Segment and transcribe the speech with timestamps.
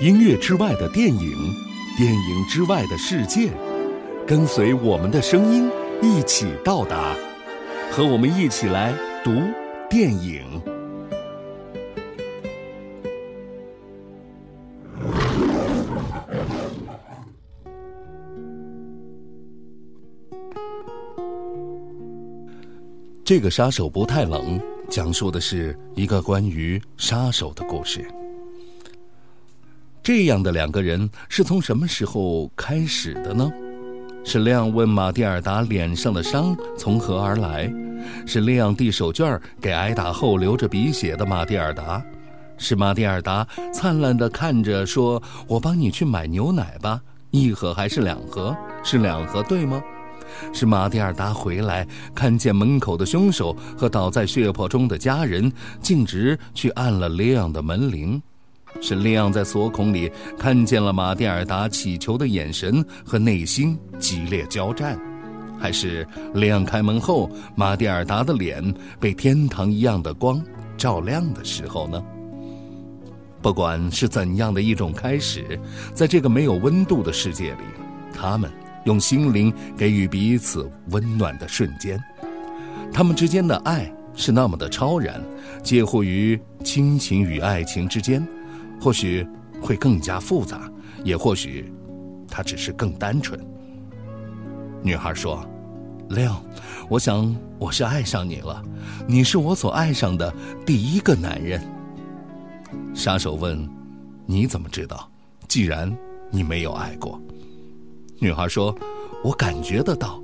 [0.00, 1.32] 音乐之外的电影，
[1.96, 3.50] 电影之外的世界，
[4.26, 5.70] 跟随我们的声音
[6.02, 7.14] 一起到达，
[7.88, 8.92] 和我们一起来
[9.22, 9.30] 读
[9.88, 10.71] 电影。
[23.24, 28.04] 这个杀手不太冷，讲述的是一个关于杀手的故事。
[30.02, 33.48] 这样的两个人是从什么时候开始的呢？
[34.24, 37.72] 是亮问马蒂尔达脸上的伤从何而来？
[38.26, 42.04] 是亮递手绢给挨打后流着鼻血的马蒂尔达？
[42.58, 47.00] 是马蒂尔达灿烂的看着说：“我帮你去买牛奶吧，
[47.30, 48.56] 一盒还是两盒？
[48.82, 49.80] 是两盒对吗？”
[50.52, 58.20] 是马蒂尔达回来看见门口的凶手和倒在血泊中的家人，径直去按了莱昂的门铃。
[58.80, 64.98] 是利昂在锁孔里看见了马蒂尔达乞求的眼神和内心激烈交战，
[65.60, 70.42] 还是利昂开门后马蒂尔达的脸被天堂一样的光
[70.76, 72.02] 照亮的时候呢？
[73.42, 75.60] 不管是怎样的一种开始，
[75.94, 77.64] 在这个没有温度的世界里，
[78.14, 78.50] 他们
[78.84, 82.02] 用心灵给予彼此温暖的瞬间，
[82.92, 85.22] 他们之间的爱是那么的超然，
[85.62, 88.26] 介乎于亲情与爱情之间。
[88.80, 89.24] 或许
[89.60, 90.68] 会更加复杂，
[91.04, 91.72] 也或许，
[92.28, 93.38] 他只是更单纯。
[94.82, 95.46] 女孩说
[96.08, 96.26] 雷
[96.88, 98.60] 我想我是爱上你了，
[99.06, 100.34] 你是我所爱上的
[100.66, 101.62] 第一个男人。”
[102.92, 103.68] 杀手问
[104.26, 105.08] ：“你怎么知道？
[105.46, 105.96] 既然
[106.30, 107.20] 你没有爱过？”
[108.22, 108.72] 女孩说
[109.24, 110.22] ：“我感觉得到。”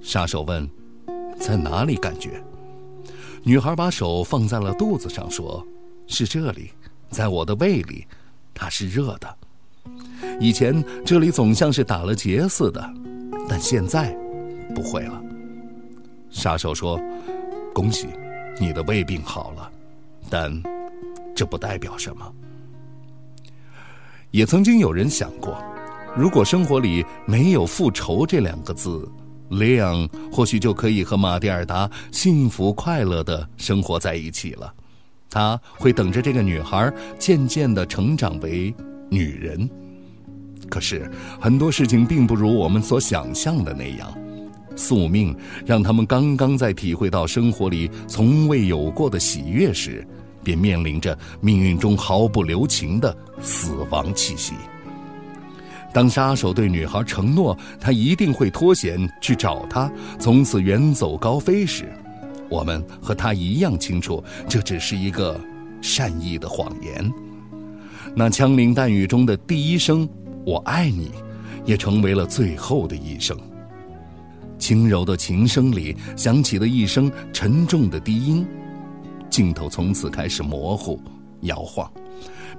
[0.00, 0.66] 杀手问
[1.38, 2.42] ：“在哪里感觉？”
[3.44, 5.62] 女孩把手放在了肚子上，说
[6.08, 6.70] ：“是这里。”
[7.12, 8.06] 在我的胃里，
[8.54, 9.36] 它是热的。
[10.40, 12.82] 以前这里总像是打了结似的，
[13.46, 14.16] 但现在
[14.74, 15.22] 不会了。
[16.30, 16.98] 杀手说
[17.74, 18.08] ：“恭喜，
[18.58, 19.70] 你的胃病好了，
[20.30, 20.50] 但
[21.36, 22.34] 这不代表什么。”
[24.32, 25.62] 也曾经有人想过，
[26.16, 29.08] 如果生活里没有复仇这两个字，
[29.50, 34.72] 雷昂或许就可以和马蒂尔达幸福快乐的生活在一起了。
[35.28, 38.72] 他会等着这个女孩渐渐的成长为
[39.10, 39.68] 女人，
[40.70, 41.10] 可是
[41.40, 44.16] 很多事情并不如我们所想象的那样，
[44.76, 45.36] 宿命
[45.66, 50.06] 让他们刚刚在体会到生活里从未有过的喜悦时，
[50.44, 54.54] 便面临着命运中毫不留情的死亡气息。
[55.94, 61.90] 当杀手对女孩承诺他一定会脱险去找她，从此远走高飞时，
[62.50, 65.40] 我们和他一样清楚，这只是一个
[65.80, 67.12] 善意的谎言。
[68.16, 70.08] 那枪林弹雨中的第一声
[70.44, 71.12] “我爱你”，
[71.64, 73.38] 也成为了最后的一声。
[74.58, 78.46] 轻柔的琴声里响起了一声沉重的低音，
[79.30, 81.00] 镜头从此开始模糊、
[81.42, 81.88] 摇晃。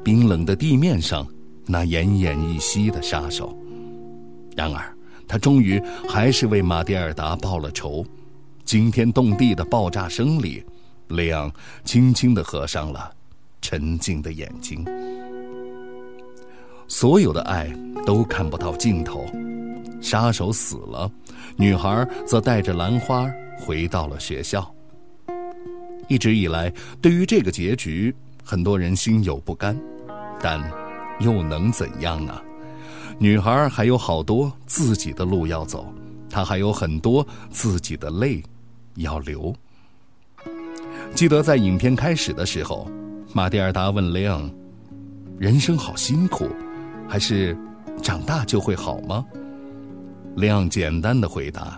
[0.03, 1.25] 冰冷的地面上，
[1.67, 3.57] 那奄奄一息的杀手。
[4.55, 4.95] 然而，
[5.27, 8.05] 他终于还是为马蒂尔达报了仇。
[8.63, 10.63] 惊天动地的爆炸声里，
[11.09, 11.51] 雷昂
[11.83, 13.11] 轻轻的合上了
[13.61, 14.83] 沉静的眼睛。
[16.87, 17.71] 所有的爱
[18.05, 19.25] 都看不到尽头，
[20.01, 21.11] 杀手死了，
[21.55, 24.73] 女孩则带着兰花回到了学校。
[26.07, 26.71] 一直以来，
[27.01, 29.79] 对于这个结局，很多人心有不甘，
[30.41, 30.59] 但
[31.19, 32.41] 又能怎样呢？
[33.17, 35.85] 女孩还有好多自己的路要走，
[36.29, 38.43] 她还有很多自己的泪。
[38.95, 39.53] 要流。
[41.13, 42.89] 记得在影片开始的时候，
[43.33, 44.49] 马蒂尔达问雷昂
[45.37, 46.47] ：“人生好辛苦，
[47.05, 47.57] 还是
[48.01, 49.25] 长大就会好吗？”
[50.37, 51.77] 雷昂简单的回答：“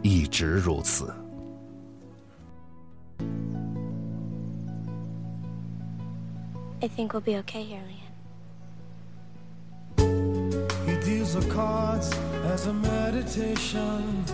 [0.00, 1.12] 一直如此。”
[6.80, 7.82] I think we'll be ok here,
[11.34, 12.12] Deals the cards
[12.44, 14.24] as a meditation.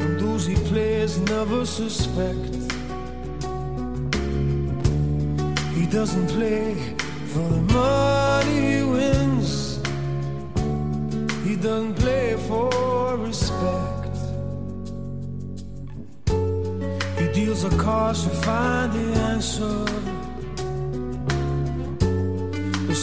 [0.00, 2.54] And those he plays never suspect.
[5.74, 6.74] He doesn't play
[7.32, 9.76] for the money he wins.
[11.46, 14.16] He doesn't play for respect.
[17.18, 20.25] He deals a cards to find the answer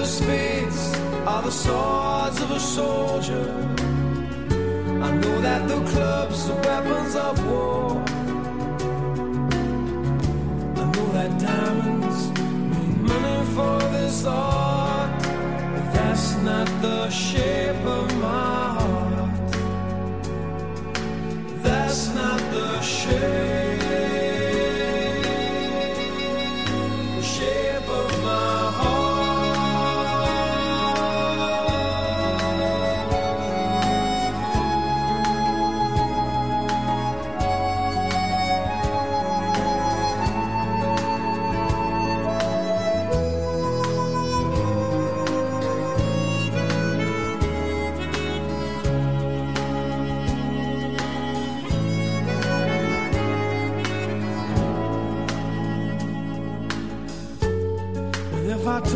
[0.00, 0.94] The spades
[1.26, 3.46] are the swords of a soldier.
[5.06, 8.02] I know that the clubs are weapons of war.
[10.80, 12.18] I know that diamonds
[12.72, 14.49] mean money for this art,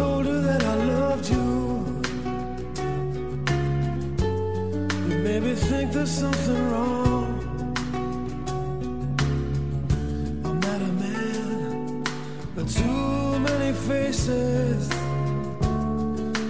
[0.04, 1.48] told you that I loved you,
[5.08, 7.30] you maybe think there's something wrong.
[10.46, 12.04] I'm not a man
[12.54, 14.82] with too many faces.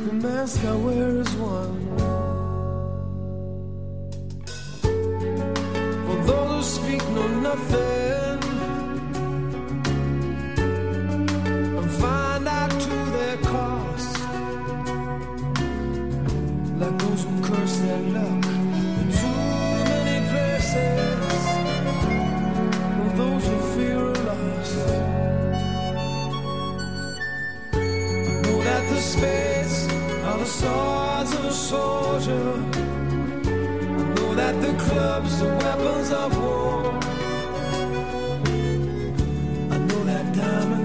[0.07, 2.14] The mask I wear is one.
[16.77, 18.45] Like those who curse their luck
[19.01, 19.39] in too
[19.91, 21.45] many places,
[23.01, 24.89] and those who feel lost.
[27.73, 27.77] I
[28.43, 29.77] know that the spades
[30.25, 32.47] are the swords of a soldier.
[34.17, 37.01] Know that the clubs are weapons of war.
[39.71, 40.84] I know that diamonds